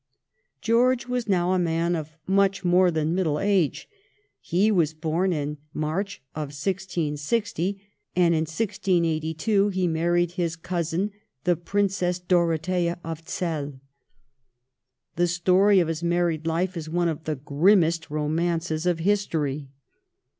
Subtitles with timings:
[0.61, 3.87] George was now a man of much more than middle age.
[4.39, 7.83] He was born in March 1660,
[8.15, 11.11] and in 1682 he married his cousin
[11.43, 13.79] the Princess Dorothea of Zell.
[15.17, 19.69] The story of his married life is one of the grimmest romances of history.